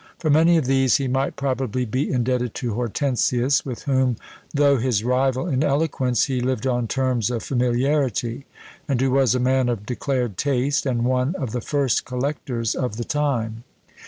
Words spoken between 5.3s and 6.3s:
in eloquence,